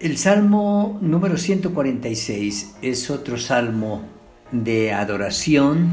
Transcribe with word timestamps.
El 0.00 0.16
Salmo 0.16 0.98
número 1.02 1.36
146 1.36 2.76
es 2.80 3.10
otro 3.10 3.36
salmo 3.36 4.00
de 4.50 4.94
adoración, 4.94 5.90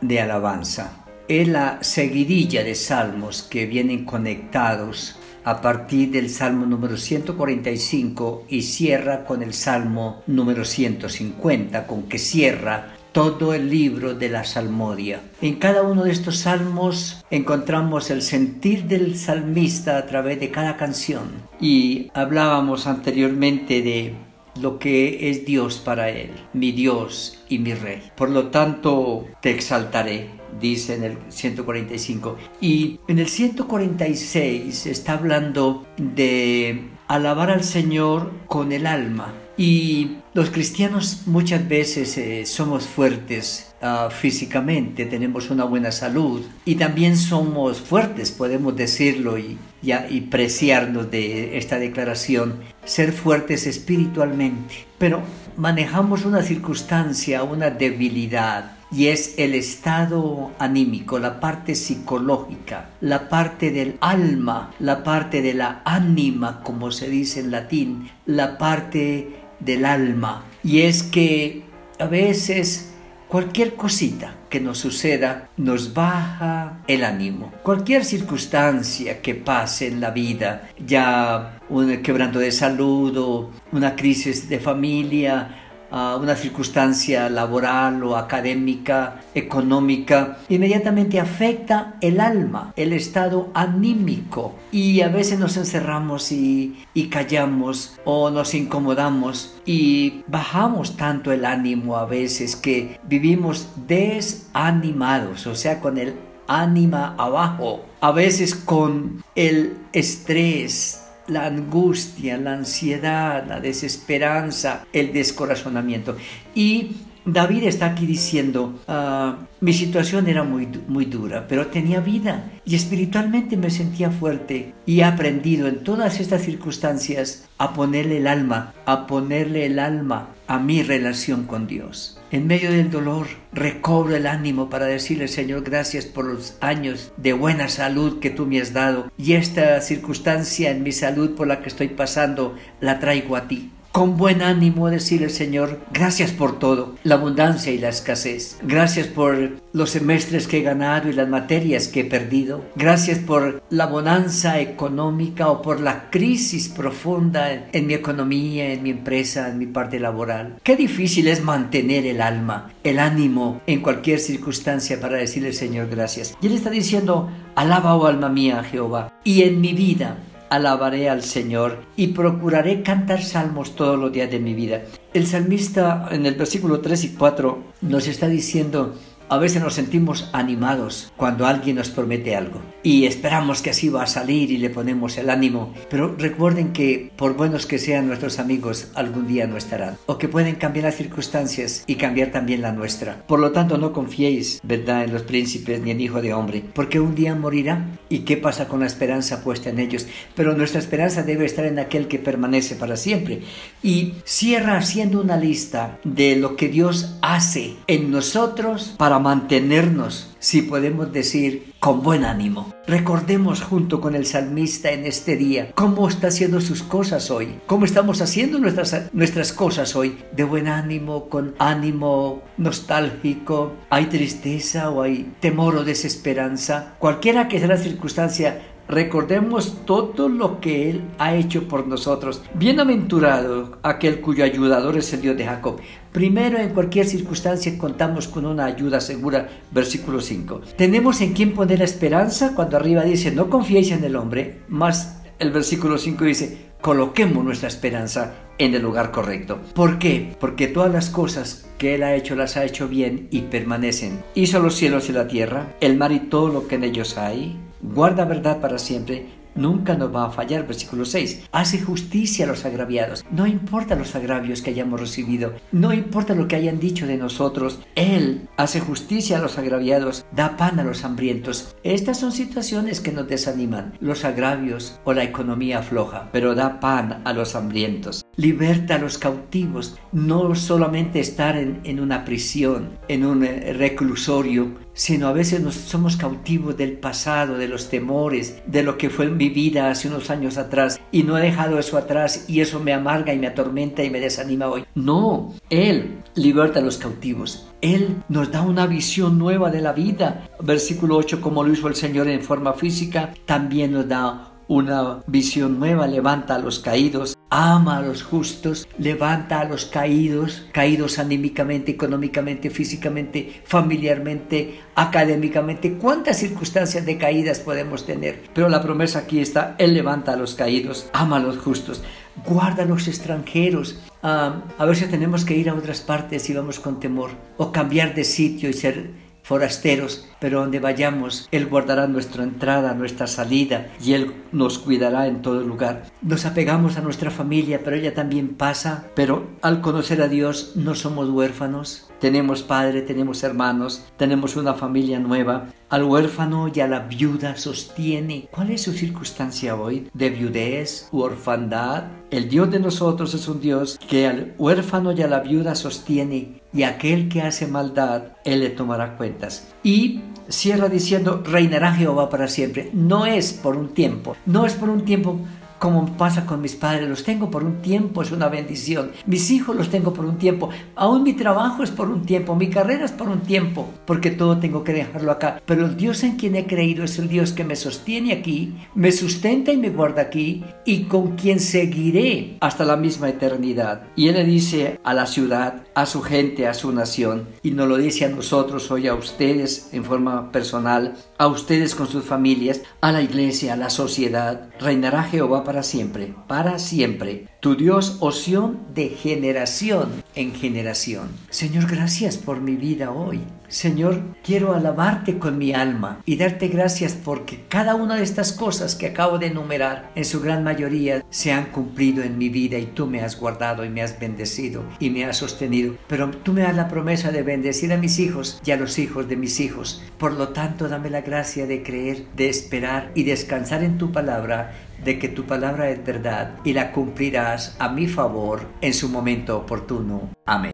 de 0.00 0.22
alabanza. 0.22 1.04
Es 1.28 1.46
la 1.46 1.82
seguidilla 1.82 2.64
de 2.64 2.74
salmos 2.74 3.42
que 3.42 3.66
vienen 3.66 4.06
conectados 4.06 5.18
a 5.44 5.60
partir 5.60 6.12
del 6.12 6.30
Salmo 6.30 6.64
número 6.64 6.96
145 6.96 8.46
y 8.48 8.62
cierra 8.62 9.26
con 9.26 9.42
el 9.42 9.52
Salmo 9.52 10.22
número 10.26 10.64
150, 10.64 11.86
con 11.86 12.04
que 12.04 12.16
cierra 12.16 12.94
todo 13.12 13.54
el 13.54 13.70
libro 13.70 14.14
de 14.14 14.28
la 14.28 14.44
Salmodia. 14.44 15.20
En 15.40 15.56
cada 15.56 15.82
uno 15.82 16.04
de 16.04 16.12
estos 16.12 16.38
salmos 16.38 17.24
encontramos 17.30 18.10
el 18.10 18.22
sentir 18.22 18.84
del 18.84 19.16
salmista 19.16 19.98
a 19.98 20.06
través 20.06 20.40
de 20.40 20.50
cada 20.50 20.76
canción. 20.76 21.28
Y 21.60 22.10
hablábamos 22.14 22.86
anteriormente 22.86 23.82
de 23.82 24.14
lo 24.60 24.78
que 24.78 25.30
es 25.30 25.44
Dios 25.44 25.78
para 25.78 26.10
él, 26.10 26.30
mi 26.52 26.72
Dios 26.72 27.38
y 27.48 27.58
mi 27.58 27.74
Rey. 27.74 28.02
Por 28.16 28.30
lo 28.30 28.48
tanto, 28.48 29.26
te 29.40 29.50
exaltaré, 29.50 30.30
dice 30.60 30.94
en 30.96 31.04
el 31.04 31.18
145. 31.28 32.36
Y 32.60 32.98
en 33.08 33.18
el 33.18 33.28
146 33.28 34.86
está 34.86 35.14
hablando 35.14 35.86
de 35.96 36.88
alabar 37.08 37.50
al 37.50 37.64
Señor 37.64 38.32
con 38.46 38.72
el 38.72 38.86
alma. 38.86 39.34
Y 39.60 40.16
los 40.32 40.48
cristianos 40.48 41.24
muchas 41.26 41.68
veces 41.68 42.16
eh, 42.16 42.46
somos 42.46 42.86
fuertes 42.86 43.74
ah, 43.82 44.08
físicamente, 44.10 45.04
tenemos 45.04 45.50
una 45.50 45.64
buena 45.64 45.92
salud 45.92 46.40
y 46.64 46.76
también 46.76 47.14
somos 47.14 47.78
fuertes, 47.78 48.30
podemos 48.30 48.74
decirlo 48.74 49.36
y, 49.36 49.58
y 49.82 50.20
preciarnos 50.22 51.10
de 51.10 51.58
esta 51.58 51.78
declaración, 51.78 52.60
ser 52.86 53.12
fuertes 53.12 53.66
espiritualmente. 53.66 54.86
Pero 54.96 55.20
manejamos 55.58 56.24
una 56.24 56.42
circunstancia, 56.42 57.42
una 57.42 57.68
debilidad 57.68 58.78
y 58.92 59.06
es 59.06 59.34
el 59.38 59.54
estado 59.54 60.50
anímico, 60.58 61.18
la 61.18 61.38
parte 61.38 61.74
psicológica, 61.74 62.90
la 63.00 63.28
parte 63.28 63.70
del 63.70 63.96
alma, 64.00 64.72
la 64.80 65.04
parte 65.04 65.42
de 65.42 65.54
la 65.54 65.82
ánima, 65.84 66.62
como 66.62 66.90
se 66.90 67.08
dice 67.08 67.40
en 67.40 67.50
latín, 67.50 68.10
la 68.26 68.58
parte 68.58 69.39
del 69.60 69.84
alma. 69.84 70.44
Y 70.62 70.80
es 70.82 71.02
que 71.02 71.62
a 71.98 72.06
veces 72.06 72.92
cualquier 73.28 73.74
cosita 73.74 74.34
que 74.48 74.60
nos 74.60 74.78
suceda 74.78 75.48
nos 75.56 75.94
baja 75.94 76.80
el 76.88 77.04
ánimo. 77.04 77.52
Cualquier 77.62 78.04
circunstancia 78.04 79.22
que 79.22 79.36
pase 79.36 79.86
en 79.86 80.00
la 80.00 80.10
vida, 80.10 80.68
ya 80.84 81.60
un 81.68 82.02
quebranto 82.02 82.40
de 82.40 82.50
salud 82.50 83.16
o 83.16 83.50
una 83.70 83.94
crisis 83.94 84.48
de 84.48 84.58
familia, 84.58 85.69
una 85.90 86.36
circunstancia 86.36 87.28
laboral 87.28 88.02
o 88.04 88.16
académica, 88.16 89.22
económica, 89.34 90.38
inmediatamente 90.48 91.18
afecta 91.18 91.94
el 92.00 92.20
alma, 92.20 92.72
el 92.76 92.92
estado 92.92 93.50
anímico. 93.54 94.54
Y 94.72 95.00
a 95.00 95.08
veces 95.08 95.38
nos 95.38 95.56
encerramos 95.56 96.32
y, 96.32 96.84
y 96.94 97.08
callamos 97.08 97.98
o 98.04 98.30
nos 98.30 98.54
incomodamos 98.54 99.56
y 99.66 100.22
bajamos 100.26 100.96
tanto 100.96 101.32
el 101.32 101.44
ánimo 101.44 101.96
a 101.96 102.06
veces 102.06 102.56
que 102.56 102.98
vivimos 103.04 103.68
desanimados, 103.86 105.46
o 105.46 105.54
sea, 105.54 105.80
con 105.80 105.98
el 105.98 106.14
ánima 106.50 107.14
abajo, 107.16 107.84
a 108.00 108.10
veces 108.10 108.54
con 108.54 109.22
el 109.36 109.78
estrés, 109.92 111.09
la 111.30 111.46
angustia, 111.46 112.36
la 112.36 112.54
ansiedad, 112.54 113.46
la 113.46 113.60
desesperanza, 113.60 114.86
el 114.92 115.12
descorazonamiento. 115.12 116.16
Y 116.54 116.96
David 117.24 117.64
está 117.64 117.86
aquí 117.86 118.06
diciendo, 118.06 118.80
ah, 118.88 119.36
mi 119.60 119.72
situación 119.72 120.28
era 120.28 120.42
muy, 120.42 120.68
muy 120.88 121.04
dura, 121.04 121.46
pero 121.48 121.66
tenía 121.66 122.00
vida 122.00 122.50
y 122.64 122.74
espiritualmente 122.74 123.56
me 123.56 123.70
sentía 123.70 124.10
fuerte 124.10 124.72
y 124.86 125.00
he 125.00 125.04
aprendido 125.04 125.68
en 125.68 125.84
todas 125.84 126.18
estas 126.18 126.42
circunstancias 126.42 127.48
a 127.58 127.74
ponerle 127.74 128.18
el 128.18 128.26
alma, 128.26 128.72
a 128.86 129.06
ponerle 129.06 129.66
el 129.66 129.78
alma 129.78 130.30
a 130.46 130.58
mi 130.58 130.82
relación 130.82 131.44
con 131.44 131.66
Dios. 131.66 132.18
En 132.30 132.46
medio 132.46 132.72
del 132.72 132.90
dolor 132.90 133.26
recobro 133.52 134.16
el 134.16 134.26
ánimo 134.26 134.70
para 134.70 134.86
decirle 134.86 135.28
Señor 135.28 135.62
gracias 135.62 136.06
por 136.06 136.24
los 136.24 136.56
años 136.60 137.12
de 137.16 137.34
buena 137.34 137.68
salud 137.68 138.18
que 138.18 138.30
tú 138.30 138.46
me 138.46 138.60
has 138.60 138.72
dado 138.72 139.10
y 139.18 139.34
esta 139.34 139.80
circunstancia 139.80 140.70
en 140.70 140.82
mi 140.82 140.92
salud 140.92 141.34
por 141.34 141.46
la 141.46 141.60
que 141.60 141.68
estoy 141.68 141.88
pasando 141.88 142.56
la 142.80 142.98
traigo 142.98 143.36
a 143.36 143.46
ti 143.46 143.70
con 143.92 144.16
buen 144.16 144.42
ánimo 144.42 144.88
decirle 144.88 145.28
Señor, 145.28 145.80
gracias 145.92 146.30
por 146.30 146.58
todo, 146.58 146.94
la 147.02 147.16
abundancia 147.16 147.72
y 147.72 147.78
la 147.78 147.88
escasez. 147.88 148.58
Gracias 148.62 149.06
por 149.06 149.60
los 149.72 149.90
semestres 149.90 150.46
que 150.46 150.58
he 150.58 150.62
ganado 150.62 151.08
y 151.08 151.12
las 151.12 151.28
materias 151.28 151.88
que 151.88 152.00
he 152.00 152.04
perdido. 152.04 152.64
Gracias 152.76 153.18
por 153.18 153.62
la 153.70 153.86
bonanza 153.86 154.60
económica 154.60 155.48
o 155.48 155.62
por 155.62 155.80
la 155.80 156.10
crisis 156.10 156.68
profunda 156.68 157.68
en 157.72 157.86
mi 157.86 157.94
economía, 157.94 158.72
en 158.72 158.82
mi 158.82 158.90
empresa, 158.90 159.48
en 159.48 159.58
mi 159.58 159.66
parte 159.66 159.98
laboral. 159.98 160.56
Qué 160.62 160.76
difícil 160.76 161.28
es 161.28 161.42
mantener 161.42 162.06
el 162.06 162.20
alma, 162.20 162.70
el 162.84 162.98
ánimo 162.98 163.60
en 163.66 163.80
cualquier 163.82 164.20
circunstancia 164.20 165.00
para 165.00 165.16
decirle 165.16 165.52
Señor 165.52 165.88
gracias. 165.88 166.36
Y 166.40 166.46
Él 166.46 166.54
está 166.54 166.70
diciendo, 166.70 167.28
alaba, 167.54 167.96
oh 167.96 168.06
alma 168.06 168.28
mía, 168.28 168.62
Jehová, 168.62 169.12
y 169.24 169.42
en 169.42 169.60
mi 169.60 169.72
vida 169.72 170.18
alabaré 170.50 171.08
al 171.08 171.22
Señor 171.22 171.84
y 171.96 172.08
procuraré 172.08 172.82
cantar 172.82 173.22
salmos 173.22 173.74
todos 173.76 173.98
los 173.98 174.12
días 174.12 174.30
de 174.30 174.40
mi 174.40 174.52
vida. 174.52 174.82
El 175.14 175.26
salmista 175.26 176.08
en 176.10 176.26
el 176.26 176.34
versículo 176.34 176.80
3 176.80 177.04
y 177.04 177.08
4 177.14 177.58
nos 177.82 178.06
está 178.06 178.28
diciendo, 178.28 178.94
a 179.30 179.38
veces 179.38 179.62
nos 179.62 179.74
sentimos 179.74 180.28
animados 180.32 181.12
cuando 181.16 181.46
alguien 181.46 181.76
nos 181.76 181.88
promete 181.88 182.34
algo 182.34 182.60
y 182.82 183.06
esperamos 183.06 183.62
que 183.62 183.70
así 183.70 183.88
va 183.88 184.02
a 184.02 184.08
salir 184.08 184.50
y 184.50 184.58
le 184.58 184.70
ponemos 184.70 185.16
el 185.18 185.30
ánimo, 185.30 185.72
pero 185.88 186.16
recuerden 186.18 186.72
que 186.72 187.12
por 187.16 187.36
buenos 187.36 187.64
que 187.64 187.78
sean 187.78 188.08
nuestros 188.08 188.40
amigos, 188.40 188.88
algún 188.94 189.28
día 189.28 189.46
no 189.46 189.56
estarán 189.56 189.96
o 190.06 190.18
que 190.18 190.28
pueden 190.28 190.56
cambiar 190.56 190.86
las 190.86 190.96
circunstancias 190.96 191.84
y 191.86 191.94
cambiar 191.94 192.32
también 192.32 192.62
la 192.62 192.72
nuestra. 192.72 193.24
Por 193.28 193.38
lo 193.38 193.52
tanto, 193.52 193.78
no 193.78 193.92
confiéis, 193.92 194.60
¿verdad?, 194.64 195.04
en 195.04 195.12
los 195.12 195.22
príncipes 195.22 195.80
ni 195.80 195.92
en 195.92 196.00
hijo 196.00 196.20
de 196.20 196.34
hombre, 196.34 196.64
porque 196.74 196.98
un 196.98 197.14
día 197.14 197.36
morirá 197.36 197.86
y 198.08 198.20
qué 198.20 198.36
pasa 198.36 198.66
con 198.66 198.80
la 198.80 198.86
esperanza 198.86 199.44
puesta 199.44 199.70
en 199.70 199.78
ellos. 199.78 200.08
Pero 200.34 200.56
nuestra 200.56 200.80
esperanza 200.80 201.22
debe 201.22 201.44
estar 201.46 201.66
en 201.66 201.78
aquel 201.78 202.08
que 202.08 202.18
permanece 202.18 202.74
para 202.74 202.96
siempre. 202.96 203.42
Y 203.82 204.14
cierra 204.24 204.76
haciendo 204.76 205.20
una 205.20 205.36
lista 205.36 205.98
de 206.02 206.34
lo 206.34 206.56
que 206.56 206.68
Dios 206.68 207.16
hace 207.22 207.76
en 207.86 208.10
nosotros 208.10 208.94
para 208.98 209.19
mantenernos, 209.20 210.34
si 210.38 210.62
podemos 210.62 211.12
decir, 211.12 211.72
con 211.78 212.02
buen 212.02 212.24
ánimo. 212.24 212.74
Recordemos 212.86 213.62
junto 213.62 214.00
con 214.00 214.14
el 214.14 214.26
salmista 214.26 214.90
en 214.90 215.06
este 215.06 215.36
día 215.36 215.70
cómo 215.74 216.08
está 216.08 216.28
haciendo 216.28 216.60
sus 216.60 216.82
cosas 216.82 217.30
hoy, 217.30 217.60
cómo 217.66 217.84
estamos 217.84 218.20
haciendo 218.20 218.58
nuestras, 218.58 219.10
nuestras 219.12 219.52
cosas 219.52 219.94
hoy, 219.94 220.18
de 220.32 220.44
buen 220.44 220.66
ánimo, 220.66 221.28
con 221.28 221.54
ánimo 221.58 222.42
nostálgico, 222.56 223.74
hay 223.90 224.06
tristeza 224.06 224.90
o 224.90 225.02
hay 225.02 225.32
temor 225.40 225.76
o 225.76 225.84
desesperanza, 225.84 226.94
cualquiera 226.98 227.48
que 227.48 227.58
sea 227.58 227.68
la 227.68 227.76
circunstancia, 227.76 228.60
recordemos 228.90 229.86
todo 229.86 230.28
lo 230.28 230.60
que 230.60 230.90
Él 230.90 231.02
ha 231.18 231.34
hecho 231.34 231.68
por 231.68 231.86
nosotros. 231.86 232.42
Bienaventurado 232.54 233.78
aquel 233.82 234.20
cuyo 234.20 234.44
ayudador 234.44 234.98
es 234.98 235.12
el 235.12 235.22
Dios 235.22 235.36
de 235.36 235.46
Jacob. 235.46 235.80
Primero, 236.12 236.58
en 236.58 236.70
cualquier 236.70 237.06
circunstancia 237.06 237.78
contamos 237.78 238.26
con 238.26 238.44
una 238.44 238.64
ayuda 238.64 239.00
segura. 239.00 239.48
Versículo 239.70 240.20
5. 240.20 240.62
Tenemos 240.76 241.20
en 241.20 241.32
quién 241.32 241.54
poner 241.54 241.78
la 241.78 241.84
esperanza 241.84 242.54
cuando 242.54 242.76
arriba 242.76 243.04
dice, 243.04 243.30
no 243.30 243.48
confiéis 243.48 243.92
en 243.92 244.02
el 244.04 244.16
hombre, 244.16 244.62
más 244.68 245.22
el 245.38 245.52
versículo 245.52 245.96
5 245.96 246.24
dice, 246.24 246.58
coloquemos 246.82 247.44
nuestra 247.44 247.68
esperanza 247.68 248.34
en 248.58 248.74
el 248.74 248.82
lugar 248.82 249.10
correcto. 249.10 249.60
¿Por 249.74 249.98
qué? 249.98 250.36
Porque 250.38 250.66
todas 250.66 250.92
las 250.92 251.08
cosas 251.08 251.66
que 251.78 251.94
Él 251.94 252.02
ha 252.02 252.14
hecho 252.14 252.34
las 252.34 252.56
ha 252.56 252.64
hecho 252.64 252.88
bien 252.88 253.28
y 253.30 253.42
permanecen. 253.42 254.22
Hizo 254.34 254.58
los 254.58 254.74
cielos 254.74 255.08
y 255.08 255.12
la 255.12 255.28
tierra, 255.28 255.74
el 255.80 255.96
mar 255.96 256.12
y 256.12 256.20
todo 256.20 256.48
lo 256.48 256.68
que 256.68 256.74
en 256.74 256.84
ellos 256.84 257.16
hay 257.16 257.58
guarda 257.82 258.24
verdad 258.24 258.60
para 258.60 258.78
siempre, 258.78 259.26
nunca 259.54 259.94
nos 259.94 260.14
va 260.14 260.26
a 260.26 260.30
fallar. 260.30 260.66
Versículo 260.66 261.04
6. 261.04 261.48
Hace 261.52 261.80
justicia 261.80 262.44
a 262.44 262.48
los 262.48 262.64
agraviados. 262.64 263.24
No 263.30 263.46
importa 263.46 263.94
los 263.94 264.14
agravios 264.14 264.62
que 264.62 264.70
hayamos 264.70 265.00
recibido, 265.00 265.54
no 265.72 265.92
importa 265.92 266.34
lo 266.34 266.48
que 266.48 266.56
hayan 266.56 266.80
dicho 266.80 267.06
de 267.06 267.16
nosotros, 267.16 267.80
Él 267.94 268.48
hace 268.56 268.80
justicia 268.80 269.38
a 269.38 269.40
los 269.40 269.58
agraviados, 269.58 270.24
da 270.32 270.56
pan 270.56 270.80
a 270.80 270.84
los 270.84 271.04
hambrientos. 271.04 271.76
Estas 271.82 272.18
son 272.18 272.32
situaciones 272.32 273.00
que 273.00 273.12
nos 273.12 273.28
desaniman, 273.28 273.94
los 274.00 274.24
agravios 274.24 275.00
o 275.04 275.12
la 275.12 275.24
economía 275.24 275.82
floja, 275.82 276.28
pero 276.32 276.54
da 276.54 276.80
pan 276.80 277.22
a 277.24 277.32
los 277.32 277.54
hambrientos. 277.54 278.24
Liberta 278.36 278.96
a 278.96 278.98
los 278.98 279.18
cautivos, 279.18 279.98
no 280.12 280.54
solamente 280.54 281.20
estar 281.20 281.56
en, 281.56 281.80
en 281.84 282.00
una 282.00 282.24
prisión, 282.24 282.98
en 283.08 283.24
un 283.24 283.44
eh, 283.44 283.72
reclusorio, 283.72 284.74
sino 285.00 285.28
a 285.28 285.32
veces 285.32 285.62
nos 285.62 285.76
somos 285.76 286.18
cautivos 286.18 286.76
del 286.76 286.92
pasado, 286.92 287.56
de 287.56 287.68
los 287.68 287.88
temores, 287.88 288.62
de 288.66 288.82
lo 288.82 288.98
que 288.98 289.08
fue 289.08 289.28
mi 289.28 289.48
vida 289.48 289.90
hace 289.90 290.08
unos 290.08 290.28
años 290.28 290.58
atrás 290.58 291.00
y 291.10 291.22
no 291.22 291.38
he 291.38 291.40
dejado 291.40 291.78
eso 291.78 291.96
atrás 291.96 292.44
y 292.48 292.60
eso 292.60 292.80
me 292.80 292.92
amarga 292.92 293.32
y 293.32 293.38
me 293.38 293.46
atormenta 293.46 294.04
y 294.04 294.10
me 294.10 294.20
desanima 294.20 294.68
hoy. 294.68 294.84
No, 294.94 295.54
Él 295.70 296.18
liberta 296.34 296.80
a 296.80 296.82
los 296.82 296.98
cautivos. 296.98 297.66
Él 297.80 298.22
nos 298.28 298.52
da 298.52 298.60
una 298.60 298.86
visión 298.86 299.38
nueva 299.38 299.70
de 299.70 299.80
la 299.80 299.94
vida. 299.94 300.50
Versículo 300.60 301.16
8, 301.16 301.40
como 301.40 301.64
lo 301.64 301.72
hizo 301.72 301.88
el 301.88 301.94
Señor 301.94 302.28
en 302.28 302.42
forma 302.42 302.74
física, 302.74 303.32
también 303.46 303.92
nos 303.92 304.06
da 304.06 304.49
una 304.70 305.18
visión 305.26 305.80
nueva, 305.80 306.06
levanta 306.06 306.54
a 306.54 306.58
los 306.60 306.78
caídos, 306.78 307.36
ama 307.50 307.96
a 307.96 308.02
los 308.02 308.22
justos, 308.22 308.86
levanta 308.98 309.58
a 309.58 309.64
los 309.64 309.84
caídos, 309.84 310.64
caídos 310.70 311.18
anímicamente, 311.18 311.90
económicamente, 311.90 312.70
físicamente, 312.70 313.62
familiarmente, 313.64 314.78
académicamente. 314.94 315.94
¿Cuántas 315.94 316.36
circunstancias 316.36 317.04
de 317.04 317.18
caídas 317.18 317.58
podemos 317.58 318.06
tener? 318.06 318.42
Pero 318.54 318.68
la 318.68 318.80
promesa 318.80 319.18
aquí 319.18 319.40
está, 319.40 319.74
Él 319.76 319.92
levanta 319.92 320.34
a 320.34 320.36
los 320.36 320.54
caídos, 320.54 321.10
ama 321.12 321.38
a 321.38 321.40
los 321.40 321.58
justos, 321.58 322.04
guarda 322.46 322.84
a 322.84 322.86
los 322.86 323.08
extranjeros. 323.08 323.98
a 324.22 324.84
veces 324.86 325.10
tenemos 325.10 325.44
que 325.44 325.56
ir 325.56 325.68
a 325.68 325.74
otras 325.74 326.00
partes 326.00 326.48
y 326.48 326.54
vamos 326.54 326.78
con 326.78 327.00
temor, 327.00 327.32
o 327.56 327.72
cambiar 327.72 328.14
de 328.14 328.22
sitio 328.22 328.70
y 328.70 328.74
ser 328.74 329.29
forasteros, 329.50 330.28
pero 330.38 330.60
donde 330.60 330.78
vayamos, 330.78 331.48
Él 331.50 331.66
guardará 331.66 332.06
nuestra 332.06 332.44
entrada, 332.44 332.94
nuestra 332.94 333.26
salida, 333.26 333.88
y 334.00 334.12
Él 334.12 334.32
nos 334.52 334.78
cuidará 334.78 335.26
en 335.26 335.42
todo 335.42 335.60
lugar. 335.62 336.04
Nos 336.22 336.46
apegamos 336.46 336.96
a 336.96 337.00
nuestra 337.00 337.32
familia, 337.32 337.80
pero 337.82 337.96
ella 337.96 338.14
también 338.14 338.50
pasa, 338.54 339.06
pero 339.16 339.48
al 339.60 339.80
conocer 339.80 340.22
a 340.22 340.28
Dios 340.28 340.74
no 340.76 340.94
somos 340.94 341.28
huérfanos, 341.30 342.08
tenemos 342.20 342.62
padre, 342.62 343.02
tenemos 343.02 343.42
hermanos, 343.42 344.04
tenemos 344.16 344.54
una 344.54 344.74
familia 344.74 345.18
nueva. 345.18 345.66
Al 345.90 346.04
huérfano 346.04 346.70
y 346.72 346.78
a 346.78 346.86
la 346.86 347.00
viuda 347.00 347.56
sostiene. 347.56 348.46
¿Cuál 348.52 348.70
es 348.70 348.82
su 348.82 348.92
circunstancia 348.92 349.74
hoy? 349.74 350.08
¿De 350.14 350.30
viudez 350.30 351.08
u 351.10 351.22
orfandad? 351.22 352.04
El 352.30 352.48
Dios 352.48 352.70
de 352.70 352.78
nosotros 352.78 353.34
es 353.34 353.48
un 353.48 353.60
Dios 353.60 353.98
que 354.08 354.28
al 354.28 354.54
huérfano 354.56 355.10
y 355.10 355.20
a 355.22 355.26
la 355.26 355.40
viuda 355.40 355.74
sostiene 355.74 356.62
y 356.72 356.84
aquel 356.84 357.28
que 357.28 357.42
hace 357.42 357.66
maldad, 357.66 358.22
Él 358.44 358.60
le 358.60 358.70
tomará 358.70 359.16
cuentas. 359.16 359.66
Y 359.82 360.20
cierra 360.48 360.88
diciendo, 360.88 361.42
reinará 361.44 361.92
Jehová 361.92 362.30
para 362.30 362.46
siempre. 362.46 362.90
No 362.92 363.26
es 363.26 363.52
por 363.52 363.76
un 363.76 363.88
tiempo, 363.88 364.36
no 364.46 364.66
es 364.66 364.74
por 364.74 364.90
un 364.90 365.04
tiempo 365.04 365.40
como 365.80 366.06
pasa 366.18 366.44
con 366.44 366.60
mis 366.60 366.76
padres, 366.76 367.08
los 367.08 367.24
tengo 367.24 367.50
por 367.50 367.64
un 367.64 367.80
tiempo, 367.80 368.20
es 368.20 368.30
una 368.30 368.48
bendición. 368.48 369.12
Mis 369.26 369.50
hijos 369.50 369.74
los 369.74 369.88
tengo 369.88 370.12
por 370.12 370.26
un 370.26 370.36
tiempo, 370.36 370.68
aún 370.94 371.22
mi 371.22 371.32
trabajo 371.32 371.82
es 371.82 371.90
por 371.90 372.10
un 372.10 372.22
tiempo, 372.22 372.54
mi 372.54 372.68
carrera 372.68 373.06
es 373.06 373.12
por 373.12 373.30
un 373.30 373.40
tiempo, 373.40 373.88
porque 374.06 374.30
todo 374.30 374.58
tengo 374.58 374.84
que 374.84 374.92
dejarlo 374.92 375.32
acá. 375.32 375.60
Pero 375.64 375.86
el 375.86 375.96
Dios 375.96 376.22
en 376.22 376.36
quien 376.36 376.54
he 376.54 376.66
creído 376.66 377.02
es 377.02 377.18
el 377.18 377.28
Dios 377.28 377.52
que 377.52 377.64
me 377.64 377.76
sostiene 377.76 378.34
aquí, 378.34 378.74
me 378.94 379.10
sustenta 379.10 379.72
y 379.72 379.78
me 379.78 379.88
guarda 379.88 380.20
aquí, 380.20 380.62
y 380.84 381.04
con 381.04 381.34
quien 381.34 381.58
seguiré 381.58 382.58
hasta 382.60 382.84
la 382.84 382.96
misma 382.96 383.30
eternidad. 383.30 384.02
Y 384.16 384.28
Él 384.28 384.34
le 384.34 384.44
dice 384.44 385.00
a 385.02 385.14
la 385.14 385.26
ciudad, 385.26 385.82
a 385.94 386.06
su 386.06 386.22
gente, 386.22 386.66
a 386.66 386.74
su 386.74 386.92
nación, 386.92 387.48
y 387.62 387.72
nos 387.72 387.88
lo 387.88 387.96
dice 387.96 388.24
a 388.24 388.28
nosotros 388.28 388.90
hoy, 388.90 389.08
a 389.08 389.14
ustedes 389.14 389.90
en 389.92 390.04
forma 390.04 390.52
personal, 390.52 391.16
a 391.38 391.46
ustedes 391.46 391.94
con 391.94 392.08
sus 392.08 392.24
familias, 392.24 392.82
a 393.00 393.12
la 393.12 393.22
iglesia, 393.22 393.74
a 393.74 393.76
la 393.76 393.90
sociedad. 393.90 394.68
Reinará 394.78 395.24
Jehová 395.24 395.64
para 395.64 395.82
siempre, 395.82 396.34
para 396.46 396.78
siempre. 396.78 397.48
Tu 397.60 397.76
Dios 397.76 398.16
oción 398.20 398.80
de 398.94 399.10
generación 399.10 400.22
en 400.34 400.54
generación. 400.54 401.28
Señor, 401.50 401.86
gracias 401.86 402.38
por 402.38 402.60
mi 402.60 402.76
vida 402.76 403.10
hoy. 403.10 403.40
Señor, 403.68 404.22
quiero 404.42 404.74
alabarte 404.74 405.38
con 405.38 405.56
mi 405.56 405.72
alma 405.72 406.22
y 406.26 406.36
darte 406.36 406.66
gracias 406.66 407.12
porque 407.12 407.66
cada 407.68 407.94
una 407.94 408.16
de 408.16 408.24
estas 408.24 408.52
cosas 408.52 408.96
que 408.96 409.06
acabo 409.06 409.38
de 409.38 409.46
enumerar, 409.46 410.10
en 410.16 410.24
su 410.24 410.40
gran 410.40 410.64
mayoría, 410.64 411.24
se 411.30 411.52
han 411.52 411.66
cumplido 411.66 412.24
en 412.24 412.36
mi 412.36 412.48
vida 412.48 412.78
y 412.78 412.86
tú 412.86 413.06
me 413.06 413.20
has 413.20 413.38
guardado 413.38 413.84
y 413.84 413.88
me 413.88 414.02
has 414.02 414.18
bendecido 414.18 414.82
y 414.98 415.10
me 415.10 415.24
has 415.24 415.36
sostenido. 415.36 415.89
Pero 416.08 416.30
tú 416.30 416.52
me 416.52 416.62
das 416.62 416.76
la 416.76 416.88
promesa 416.88 417.30
de 417.30 417.42
bendecir 417.42 417.92
a 417.92 417.96
mis 417.96 418.18
hijos 418.18 418.60
y 418.64 418.70
a 418.70 418.76
los 418.76 418.98
hijos 418.98 419.28
de 419.28 419.36
mis 419.36 419.60
hijos. 419.60 420.02
Por 420.18 420.32
lo 420.32 420.50
tanto, 420.50 420.88
dame 420.88 421.10
la 421.10 421.20
gracia 421.20 421.66
de 421.66 421.82
creer, 421.82 422.24
de 422.36 422.48
esperar 422.48 423.10
y 423.14 423.24
descansar 423.24 423.82
en 423.82 423.98
tu 423.98 424.12
palabra 424.12 424.72
de 425.04 425.18
que 425.18 425.28
tu 425.28 425.44
palabra 425.44 425.90
es 425.90 426.04
verdad 426.04 426.56
y 426.64 426.72
la 426.72 426.92
cumplirás 426.92 427.76
a 427.78 427.88
mi 427.88 428.06
favor 428.06 428.66
en 428.80 428.94
su 428.94 429.08
momento 429.08 429.56
oportuno. 429.56 430.30
Amén. 430.46 430.72